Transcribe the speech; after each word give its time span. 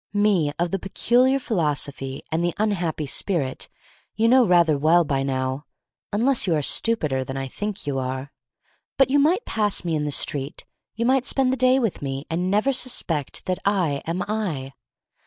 Me 0.13 0.51
of 0.57 0.71
the 0.71 0.79
peculiar 0.79 1.37
philosophy 1.37 2.23
and 2.31 2.43
the 2.43 2.55
unhappy 2.57 3.05
spirit 3.05 3.69
you 4.15 4.27
know 4.27 4.43
rather 4.47 4.75
well 4.75 5.03
by 5.03 5.21
now, 5.21 5.63
unless 6.11 6.47
you 6.47 6.55
are 6.55 6.61
stupider 6.63 7.23
than 7.23 7.37
I 7.37 7.47
think 7.47 7.85
you 7.85 7.99
are. 7.99 8.31
But 8.97 9.11
you 9.11 9.19
might 9.19 9.45
pass 9.45 9.85
me 9.85 9.93
in 9.93 10.05
the 10.05 10.11
street— 10.11 10.65
you 10.95 11.05
might 11.05 11.27
spend 11.27 11.53
the 11.53 11.55
day 11.55 11.77
with 11.77 12.01
me— 12.01 12.25
and 12.31 12.49
never 12.49 12.73
suspect 12.73 13.45
that 13.45 13.59
I 13.63 14.01
am 14.07 14.23
I. 14.23 14.73